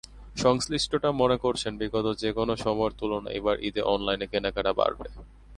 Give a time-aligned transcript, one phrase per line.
[0.35, 5.07] সংশ্লিষ্টরা মনে করছেন, বিগত যেকোনো সময়ের তুলনায় এবার ঈদে অনলাইনে কেনাকাটা বাড়বে।